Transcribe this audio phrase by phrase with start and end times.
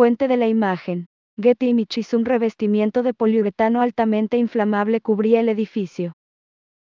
[0.00, 1.04] Fuente de la imagen.
[1.38, 6.14] Getty Images un revestimiento de poliuretano altamente inflamable cubría el edificio.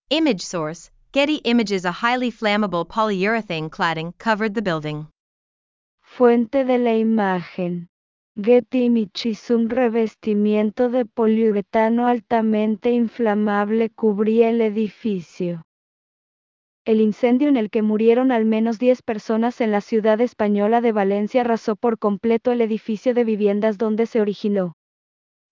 [0.10, 5.08] Image source Getty Images A highly flammable polyurethane cladding covered the building.
[6.01, 7.89] Fuente de la imagen.
[8.41, 15.64] Getty Images un revestimiento de poliuretano altamente inflamable cubría el edificio.
[16.84, 20.91] El incendio en el que murieron al menos 10 personas en la ciudad española de
[20.91, 24.73] Valencia arrasó por completo el edificio de viviendas donde se originó.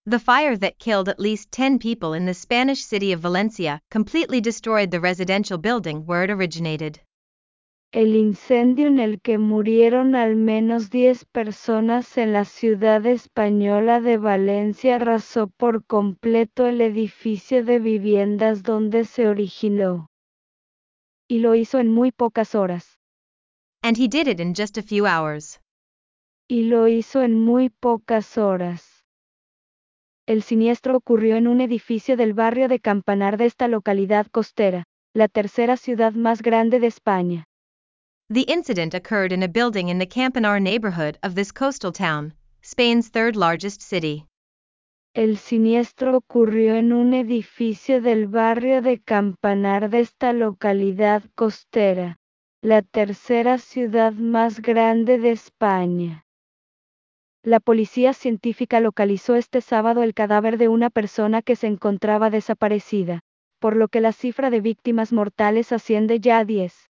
[0.10, 4.42] The fire that killed at least 10 people in the Spanish city of Valencia completely
[4.42, 7.02] destroyed the residential building where it originated.
[7.92, 14.18] El incendio en el que murieron al menos 10 personas en la ciudad española de
[14.18, 20.09] Valencia arrasó por completo el edificio de viviendas donde se originó.
[21.32, 22.98] Y lo hizo en muy pocas horas.
[23.84, 25.62] And he did it in just a few hours.
[26.48, 29.06] Y lo hizo en muy pocas horas.
[30.26, 35.28] El siniestro ocurrió en un edificio del barrio de Campanar de esta localidad costera, la
[35.28, 37.46] tercera ciudad más grande de España.
[38.32, 43.10] The incident occurred in a building in the Campanar neighborhood of this coastal town, Spain's
[43.10, 44.26] third largest city.
[45.16, 52.18] El siniestro ocurrió en un edificio del barrio de Campanar de esta localidad costera,
[52.62, 56.26] la tercera ciudad más grande de España.
[57.42, 63.22] La policía científica localizó este sábado el cadáver de una persona que se encontraba desaparecida,
[63.60, 66.88] por lo que la cifra de víctimas mortales asciende ya a 10.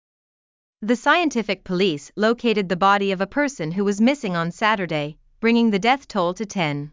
[0.85, 5.71] The scientific police located the body of a person who was missing on Saturday, bringing
[5.71, 6.91] the death toll to 10.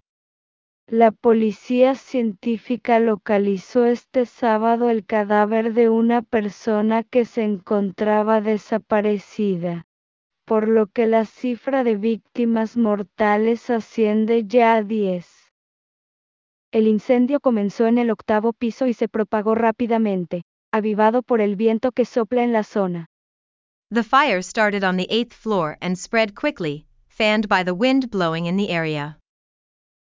[0.88, 9.86] La policía científica localizó este sábado el cadáver de una persona que se encontraba desaparecida
[10.46, 15.26] por lo que la cifra de víctimas mortales asciende ya a 10.
[16.70, 21.90] El incendio comenzó en el octavo piso y se propagó rápidamente, avivado por el viento
[21.90, 23.06] que sopla en la zona.
[23.92, 28.46] The fire started on the eighth floor and spread quickly, fanned by the wind blowing
[28.46, 29.18] in the area.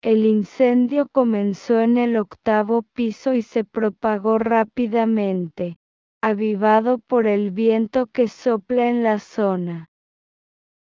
[0.03, 5.77] El incendio comenzó en el octavo piso y se propagó rápidamente,
[6.23, 9.89] avivado por el viento que sopla en la zona.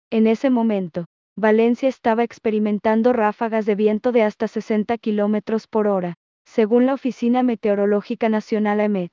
[0.10, 1.04] En ese momento,
[1.36, 6.16] Valencia estaba experimentando ráfagas de viento de hasta 60 km por hora,
[6.46, 9.12] según la Oficina Meteorológica Nacional EMET.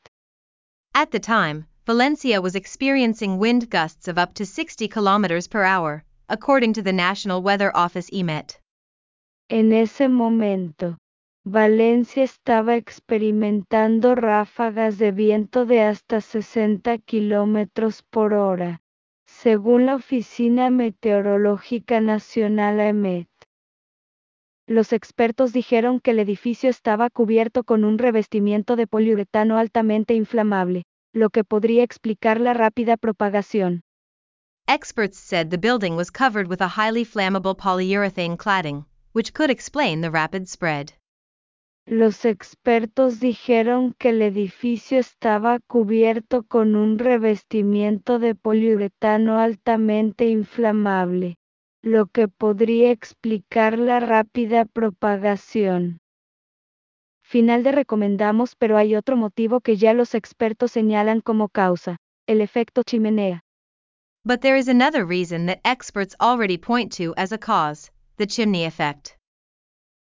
[0.95, 6.05] At the time, Valencia was experiencing wind gusts of up to 60 km per hour,
[6.29, 8.60] according to the National Weather Office EMET.
[9.53, 10.97] En ese momento,
[11.45, 17.69] Valencia estaba experimentando ráfagas de viento de hasta 60 km
[18.11, 18.81] por hora,
[19.27, 23.27] según la Oficina Meteorológica Nacional EMET.
[24.69, 30.85] Los expertos dijeron que el edificio estaba cubierto con un revestimiento de poliuretano altamente inflamable,
[31.13, 33.83] lo que podría explicar la rápida propagación.
[34.69, 40.01] Experts said the building was covered with a highly flammable polyurethane cladding, which could explain
[40.01, 40.93] the rapid spread.
[41.87, 51.37] Los expertos dijeron que el edificio estaba cubierto con un revestimiento de poliuretano altamente inflamable,
[51.83, 55.99] lo que podría explicar la rápida propagación.
[57.25, 61.97] Final de recomendamos pero hay otro motivo que ya los expertos señalan como causa,
[62.27, 63.41] el efecto chimenea.
[64.25, 67.91] But there is another reason that experts already point to as a cause,
[68.21, 69.17] the chimney effect.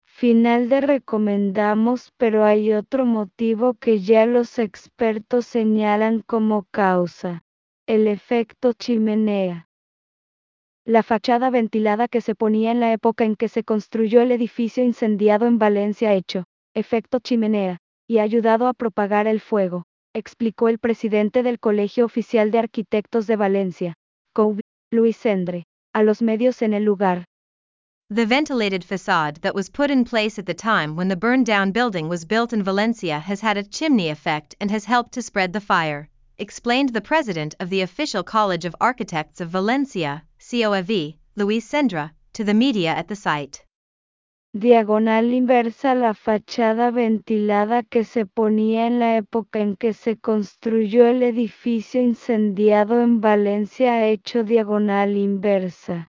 [0.07, 7.43] Final de recomendamos pero hay otro motivo que ya los expertos señalan como causa,
[7.85, 9.67] el efecto chimenea.
[10.83, 14.83] La fachada ventilada que se ponía en la época en que se construyó el edificio
[14.83, 19.83] incendiado en Valencia hecho, efecto chimenea, y ha ayudado a propagar el fuego,
[20.15, 23.93] explicó el presidente del Colegio Oficial de Arquitectos de Valencia,
[24.33, 24.61] COUB,
[24.91, 27.26] Luis Endre, a los medios en el lugar.
[28.09, 31.73] The ventilated facade that was put in place at the time when the burned down
[31.73, 35.51] building was built in Valencia has had a chimney effect and has helped to spread
[35.51, 36.07] the fire,
[36.37, 42.45] explained the president of the Official College of Architects of Valencia, COAV, Luis Sendra, to
[42.45, 43.65] the media at the site.
[44.57, 51.07] Diagonal inversa la fachada ventilada que se ponía en la época en que se construyó
[51.07, 56.07] el edificio incendiado en Valencia hecho diagonal inversa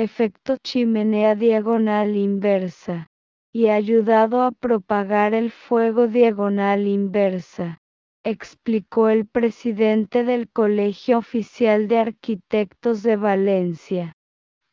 [0.00, 3.08] efecto chimenea diagonal inversa,
[3.52, 7.80] y ayudado a propagar el fuego diagonal inversa,
[8.24, 14.14] explicó el presidente del Colegio Oficial de Arquitectos de Valencia,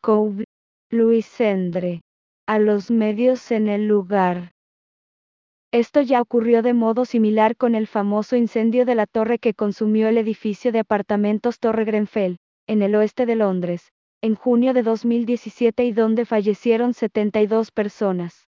[0.02, 0.46] COUB,
[0.92, 2.00] Luis Endre.
[2.48, 4.54] a los medios en el lugar.
[5.74, 10.08] Esto ya ocurrió de modo similar con el famoso incendio de la torre que consumió
[10.08, 13.92] el edificio de apartamentos Torre Grenfell, en el oeste de Londres,
[14.22, 18.48] en junio de 2017 y donde fallecieron 72 personas.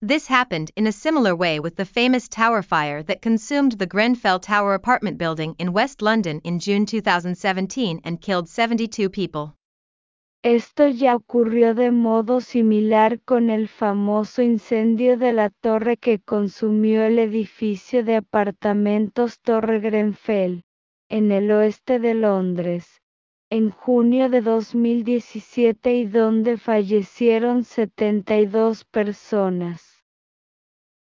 [0.00, 4.38] This happened in a similar way with the famous tower fire that consumed the Grenfell
[4.38, 9.56] Tower apartment building in West London in June 2017 and killed 72 people.
[10.44, 17.02] Esto ya ocurrió de modo similar con el famoso incendio de la torre que consumió
[17.02, 20.62] el edificio de apartamentos Torre Grenfell,
[21.08, 23.00] en el oeste de Londres,
[23.50, 30.04] en junio de 2017 y donde fallecieron 72 personas.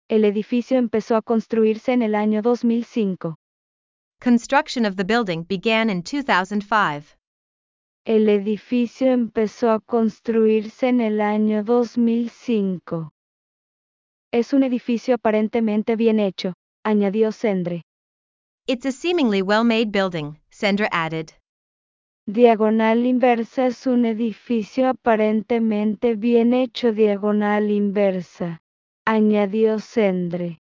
[0.08, 3.36] El edificio empezó a construirse en el año 2005.
[4.22, 7.16] Construction of the building began in 2005.
[8.04, 13.10] El edificio empezó a construirse en el año 2005.
[14.32, 17.82] Es un edificio aparentemente bien hecho, añadió Sendre.
[18.66, 21.32] It's a seemingly well made building, Sendra added.
[22.28, 28.62] Diagonal inversa es un edificio aparentemente bien hecho diagonal inversa,
[29.04, 30.60] añadió Sendre.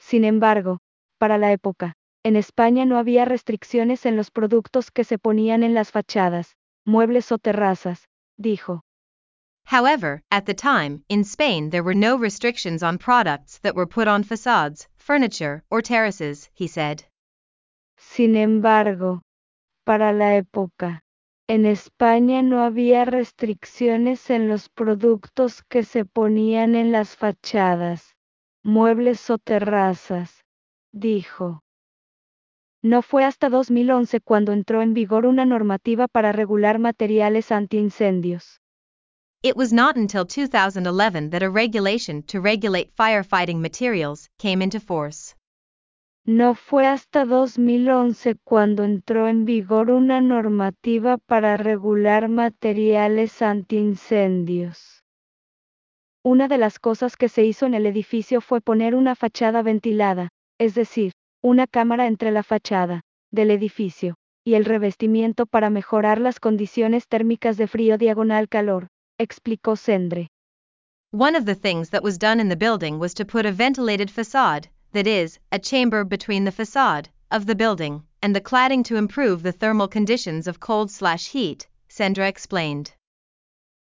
[0.00, 0.80] Sin embargo,
[1.18, 1.94] para la época,
[2.24, 7.30] en España no había restricciones en los productos que se ponían en las fachadas, muebles
[7.30, 8.82] o terrazas, dijo.
[9.64, 14.08] However, at the time, in Spain there were no restrictions on products that were put
[14.08, 17.04] on facades, furniture, or terraces, he said.
[17.96, 19.22] Sin embargo,
[19.84, 21.02] para la época,
[21.48, 28.14] en España no había restricciones en los productos que se ponían en las fachadas,
[28.62, 30.44] muebles o terrazas,
[30.92, 31.62] dijo.
[32.82, 38.60] No fue hasta 2011 cuando entró en vigor una normativa para regular materiales antiincendios.
[39.42, 45.34] It was not until 2011 that a regulation to regulate firefighting materials came into force.
[46.24, 55.02] No fue hasta 2011 cuando entró en vigor una normativa para regular materiales antiincendios.
[56.22, 60.28] Una de las cosas que se hizo en el edificio fue poner una fachada ventilada,
[60.58, 61.10] es decir,
[61.42, 63.00] una cámara entre la fachada
[63.32, 64.14] del edificio
[64.44, 68.86] y el revestimiento para mejorar las condiciones térmicas de frío diagonal calor,
[69.18, 70.28] explicó Sendre.
[71.10, 74.08] One of the things that was done in the building was to put a ventilated
[74.08, 78.96] facade, that is, a chamber between the facade of the building and the cladding to
[78.96, 82.92] improve the thermal conditions of cold slash heat, Sandra explained.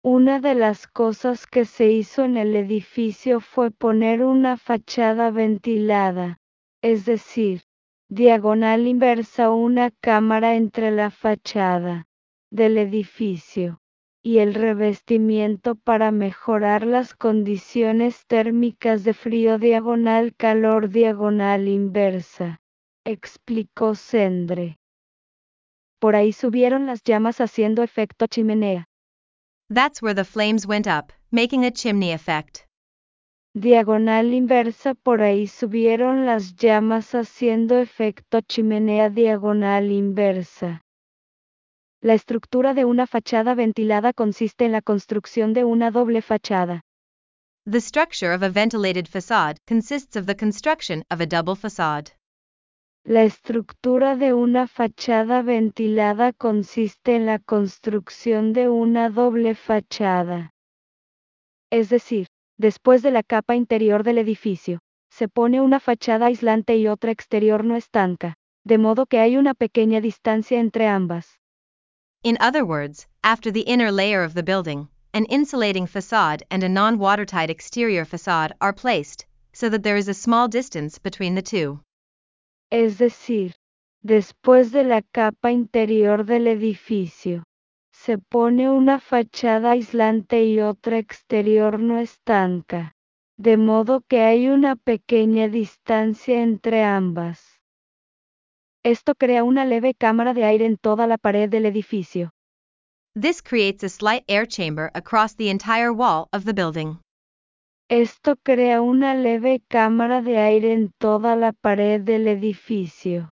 [0.04, 6.38] Una de las cosas que se hizo en el edificio fue poner una fachada ventilada,
[6.82, 7.62] es decir,
[8.10, 12.06] diagonal inversa una cámara entre la fachada
[12.50, 13.81] del edificio
[14.24, 22.62] y el revestimiento para mejorar las condiciones térmicas de frío diagonal calor diagonal inversa,
[23.04, 24.78] explicó Sendre.
[26.00, 28.86] Por ahí subieron las llamas haciendo efecto chimenea.
[29.74, 32.68] That's where the flames went up, making a chimney effect.
[33.56, 40.82] Diagonal inversa por ahí subieron las llamas haciendo efecto chimenea diagonal inversa.
[42.04, 46.82] La estructura de una fachada ventilada consiste en la construcción de una doble fachada.
[47.70, 52.14] The structure of a ventilated facade consists of the construction of a double facade.
[53.06, 60.56] La estructura de una fachada ventilada consiste en la construcción de una doble fachada.
[61.70, 62.26] Es decir,
[62.58, 64.80] después de la capa interior del edificio,
[65.12, 69.54] se pone una fachada aislante y otra exterior no estanca, de modo que hay una
[69.54, 71.41] pequeña distancia entre ambas.
[72.24, 76.70] In other words, after the inner layer of the building, an insulating facade and a
[76.70, 81.42] non watertight exterior facade are placed, so that there is a small distance between the
[81.42, 81.80] two.
[82.70, 83.56] Es decir,
[84.06, 87.44] después de la capa interior del edificio,
[87.92, 92.94] se pone una fachada aislante y otra exterior no estanca,
[93.38, 97.51] de modo que hay una pequeña distancia entre ambas.
[98.84, 102.32] Esto crea una leve cámara de aire en toda la pared del edificio.
[103.14, 106.98] This creates a slight air chamber across the entire wall of the building.
[107.92, 113.30] Esto crea una leve cámara de aire en toda la pared del edificio.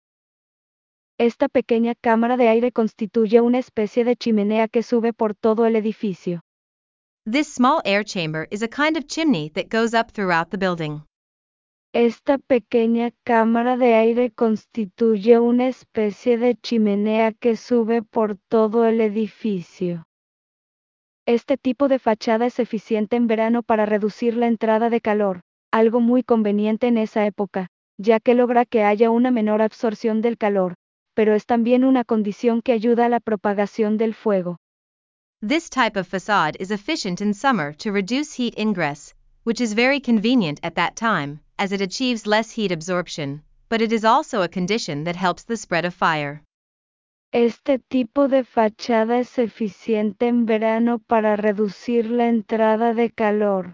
[1.17, 5.77] Esta pequeña cámara de aire constituye una especie de chimenea que sube por todo el
[5.77, 6.41] edificio.
[7.25, 11.06] This small air chamber is a kind of chimney that goes up throughout the building.
[11.93, 18.99] Esta pequeña cámara de aire constituye una especie de chimenea que sube por todo el
[19.01, 20.03] edificio.
[21.25, 25.41] Este tipo de fachada es eficiente en verano para reducir la entrada de calor,
[25.71, 27.67] algo muy conveniente en esa época,
[27.97, 30.75] ya que logra que haya una menor absorción del calor,
[31.13, 34.57] pero es también una condición que ayuda a la propagación del fuego.
[35.41, 39.13] This type of facade is efficient in summer to reduce heat ingress,
[39.43, 43.91] which is very convenient at that time, as it achieves less heat absorption, but it
[43.91, 46.43] is also a condition that helps the spread of fire.
[47.33, 53.73] Este tipo de fachada es eficiente en verano para reducir la entrada de calor,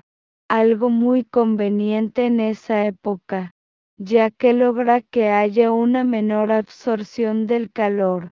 [0.49, 3.51] algo muy conveniente en esa época,
[3.97, 8.31] ya que logra que haya una menor absorción del calor,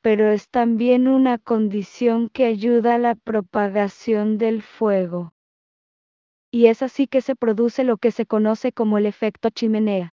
[0.00, 5.32] pero es también una condición que ayuda a la propagación del fuego.
[6.54, 10.10] Y es así que se produce lo que se conoce como el efecto chimenea.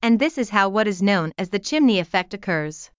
[0.00, 2.92] And this is how what is known as the chimney effect occurs.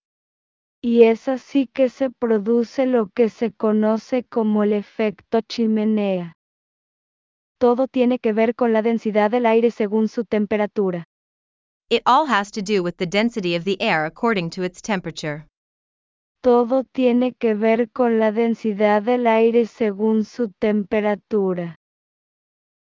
[0.82, 6.34] Y es así que se produce lo que se conoce como el efecto chimenea.
[7.58, 11.04] Todo tiene que ver con la densidad del aire según su temperatura.
[11.88, 15.46] It all has to do with the density of the air according to its temperature.
[16.42, 21.79] Todo tiene que ver con la densidad del aire según su temperatura.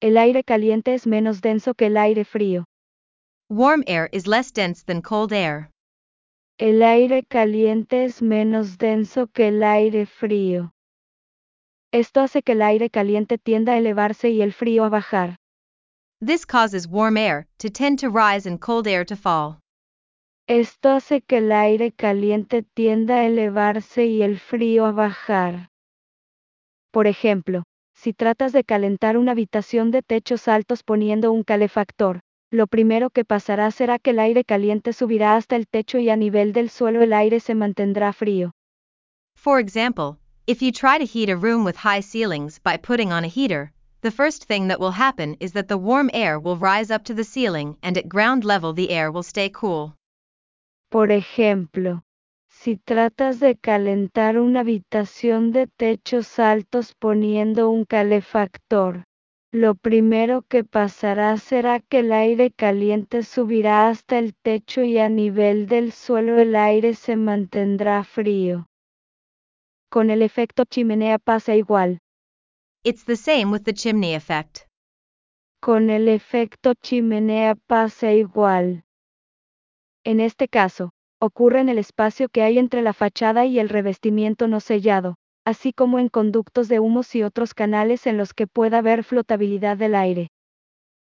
[0.03, 2.65] El aire caliente es menos denso que el aire frío.
[3.49, 5.69] Warm air is less dense than cold air.
[6.59, 10.71] El aire caliente es menos denso que el aire frío.
[11.93, 15.37] Esto hace que el aire caliente tienda a elevarse y el frío a bajar.
[16.19, 19.61] This causes warm air to tend to rise and cold air to fall.
[20.49, 25.69] Esto hace que el aire caliente tienda a elevarse y el frío a bajar.
[26.91, 27.63] Por ejemplo,
[28.03, 32.19] si tratas de calentar una habitación de techos altos poniendo un calefactor,
[32.51, 36.17] lo primero que pasará será que el aire caliente subirá hasta el techo y a
[36.17, 38.51] nivel del suelo el aire se mantendrá frío.
[39.37, 40.17] For example,
[40.47, 43.71] if you try to heat a room with high ceilings by putting on a heater,
[44.01, 47.13] the first thing that will happen is that the warm air will rise up to
[47.13, 49.95] the ceiling and at ground level the air will stay cool.
[50.91, 52.03] Por ejemplo,
[52.63, 59.03] si tratas de calentar una habitación de techos altos poniendo un calefactor,
[59.51, 65.09] lo primero que pasará será que el aire caliente subirá hasta el techo y a
[65.09, 68.65] nivel del suelo el aire se mantendrá frío.
[69.91, 71.99] Con el efecto chimenea pasa igual.
[72.85, 74.59] It's the same with the chimney effect.
[75.59, 78.85] Con el efecto chimenea pasa igual.
[80.05, 80.91] En este caso,
[81.23, 85.15] ocurre en el espacio que hay entre la fachada y el revestimiento no sellado,
[85.45, 89.77] así como en conductos de humos y otros canales en los que pueda haber flotabilidad
[89.77, 90.27] del aire.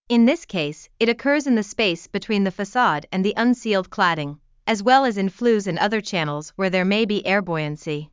[0.09, 4.39] In this case, it occurs in the space between the facade and the unsealed cladding,
[4.67, 8.09] as well as in flues and other channels where there may be air buoyancy.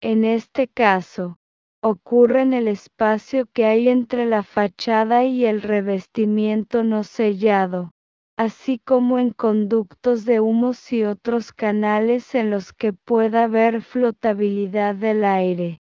[0.00, 1.36] En este caso,
[1.84, 7.92] ocurre en el espacio que hay entre la fachada y el revestimiento no sellado,
[8.36, 14.94] así como en conductos de humos y otros canales en los que pueda haber flotabilidad
[14.94, 15.78] del aire.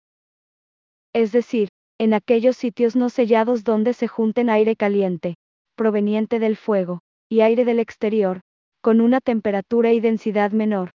[1.14, 5.36] Es decir, en aquellos sitios no sellados donde se junten aire caliente,
[5.76, 8.42] proveniente del fuego, y aire del exterior,
[8.82, 10.92] con una temperatura y densidad menor.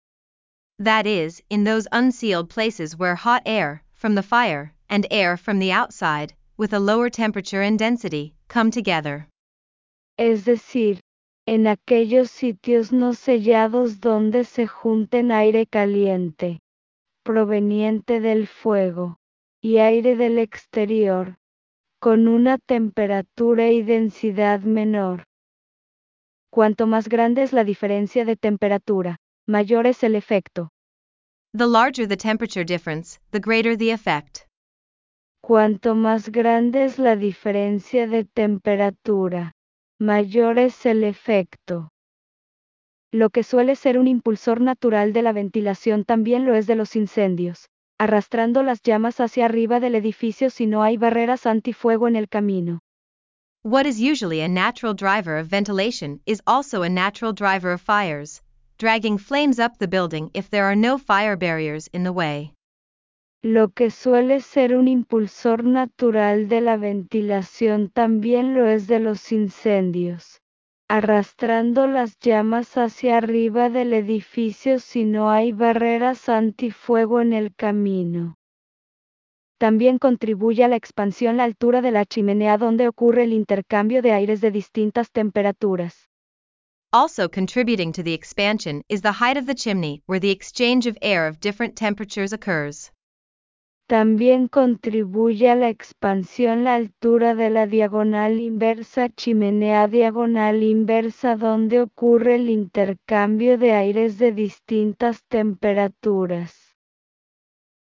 [0.78, 5.59] That is, in those unsealed places where hot air, from the fire, and air from
[5.59, 9.28] the outside, with a lower temperature and density, come together.
[10.19, 11.00] Es decir,
[11.52, 16.61] en aquellos sitios no sellados donde se junten aire caliente,
[17.25, 19.16] proveniente del fuego,
[19.61, 21.38] y aire del exterior,
[21.99, 25.25] con una temperatura y densidad menor.
[26.52, 29.16] Cuanto más grande es la diferencia de temperatura,
[29.49, 30.71] mayor es el efecto.
[31.52, 34.47] The larger the temperature difference, the greater the effect.
[35.42, 39.57] Cuanto más grande es la diferencia de temperatura,
[40.00, 41.90] mayor es el efecto.
[43.12, 46.97] Lo que suele ser un impulsor natural de la ventilación también lo es de los
[46.97, 52.28] incendios, arrastrando las llamas hacia arriba del edificio si no hay barreras antifuego en el
[52.30, 52.80] camino.
[53.62, 58.40] What is usually a natural driver of ventilation is also a natural driver of fires,
[58.78, 62.54] dragging flames up the building if there are no fire barriers in the way.
[63.42, 69.32] Lo que suele ser un impulsor natural de la ventilación también lo es de los
[69.32, 70.42] incendios,
[70.88, 78.37] arrastrando las llamas hacia arriba del edificio si no hay barreras antifuego en el camino.
[79.59, 84.12] También contribuye a la expansión la altura de la chimenea donde ocurre el intercambio de
[84.12, 86.11] aires de distintas temperaturas.
[86.92, 90.99] Also contributing to the expansion is the height of the chimney where the exchange of
[91.00, 92.92] air of different temperatures occurs.
[93.90, 101.80] También contribuye a la expansión la altura de la diagonal inversa chimenea diagonal inversa donde
[101.80, 106.76] ocurre el intercambio de aires de distintas temperaturas.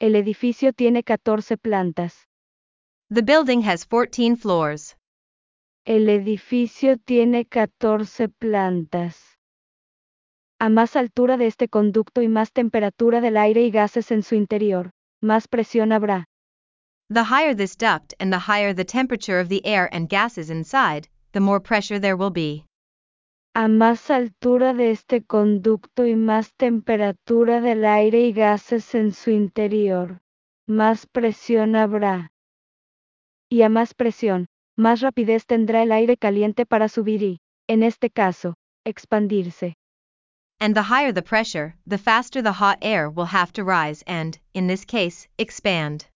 [0.01, 2.29] El edificio tiene 14 plantas.
[3.09, 4.97] The building has 14 floors.
[5.85, 9.39] El edificio tiene 14 plantas.
[10.59, 14.35] A más altura de este conducto y más temperatura del aire y gases en su
[14.35, 14.91] interior,
[15.25, 16.26] más presión habrá.
[17.09, 21.09] The higher this duct and the higher the temperature of the air and gases inside,
[21.33, 22.66] the more pressure there will be.
[23.54, 29.31] A más altura de este conducto y más temperatura del aire y gases en su
[29.31, 30.21] interior,
[30.66, 32.33] más presión habrá.
[33.49, 38.11] Y a más presión, más rapidez tendrá el aire caliente para subir y, en este
[38.11, 39.76] caso, expandirse.
[40.64, 44.38] And the higher the pressure, the faster the hot air will have to rise and,
[44.54, 46.06] in this case, expand.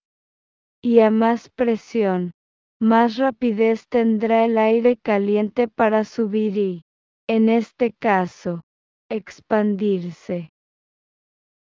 [0.82, 2.30] Y a más presión,
[2.80, 6.82] más rapidez tendrá el aire caliente para subir y,
[7.28, 8.62] en este caso,
[9.10, 10.48] expandirse.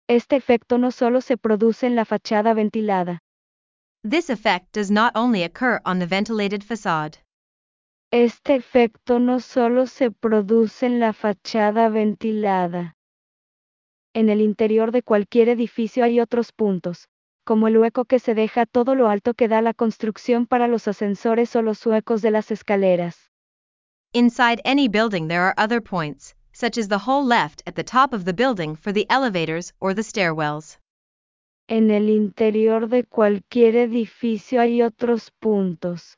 [0.09, 3.19] Este efecto no solo se produce en la fachada ventilada.
[4.05, 7.19] This effect does not only occur on the ventilated facade.
[8.13, 12.95] Este efecto no solo se produce en la fachada ventilada.
[14.15, 17.09] En el interior de cualquier edificio hay otros puntos,
[17.45, 20.87] como el hueco que se deja todo lo alto que da la construcción para los
[20.87, 23.31] ascensores o los huecos de las escaleras.
[24.13, 28.15] Inside any building there are other points, such as the hole left at the top
[28.15, 30.79] of the building for the elevators or the stairwells.
[31.69, 36.17] En el interior de cualquier edificio hay otros puntos,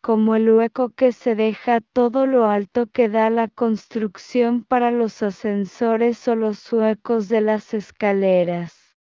[0.00, 5.22] como el hueco que se deja todo lo alto que da la construcción para los
[5.22, 8.96] ascensores o los huecos de las escaleras.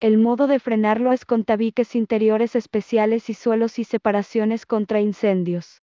[0.00, 5.82] El modo de frenarlo es con tabiques interiores especiales y suelos y separaciones contra incendios.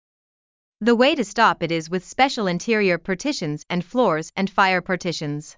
[0.84, 5.58] The way to stop it is with special interior partitions and floors and fire partitions.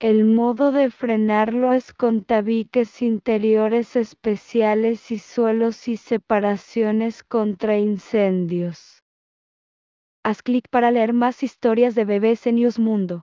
[0.00, 9.02] El modo de frenarlo es con tabiques interiores especiales y suelos y separaciones contra incendios.
[10.24, 13.22] Haz clic para leer más historias de BBC News Mundo.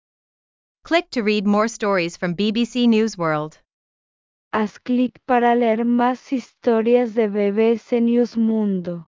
[0.83, 3.57] Click to read more stories from BBC News World.
[4.53, 9.07] Haz clic para leer más historias de BBC News Mundo.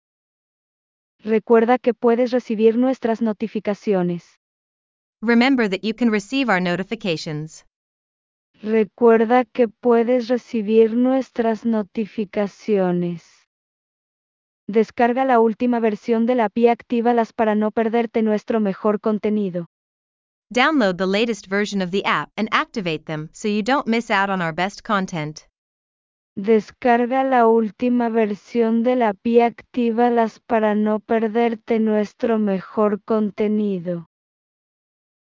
[1.19, 4.39] Recuerda que puedes recibir nuestras notificaciones.
[5.25, 7.65] Remember that you can receive our notifications.
[8.61, 13.23] Recuerda que puedes recibir nuestras notificaciones.
[14.67, 19.67] Descarga la última versión de la API actívalas para no perderte nuestro mejor contenido.
[20.53, 24.29] Download the latest version of the app and activate them so you don't miss out
[24.29, 25.47] on our best content.
[26.35, 34.09] Descarga la última versión de la API y actívalas para no perderte nuestro mejor contenido.